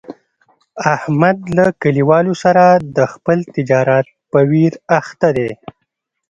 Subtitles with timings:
[0.95, 2.63] احمد له کلیوالو سره
[2.97, 5.51] د خپل تجارت په ویر اخته دی.